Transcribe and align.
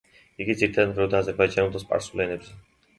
იგი 0.45 0.55
ძირითადად 0.61 0.89
მღეროდა 0.95 1.21
აზერბაიჯანულ 1.25 1.73
და 1.79 1.85
სპარსულ 1.87 2.29
ენებზე. 2.29 2.63